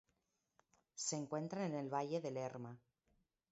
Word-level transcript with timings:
Se 0.95 1.15
encuentra 1.15 1.63
en 1.67 1.75
el 1.75 1.93
Valle 1.93 2.21
de 2.21 2.31
Lerma. 2.31 2.75